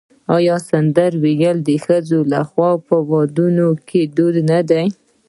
آیا 0.37 0.55
سندرې 0.69 1.17
ویل 1.21 1.57
د 1.63 1.69
ښځو 1.85 2.19
لخوا 2.33 2.71
په 2.87 2.95
ودونو 3.09 3.67
کې 3.87 4.01
دود 4.17 4.35
نه 4.49 4.59
دی؟ 4.69 4.85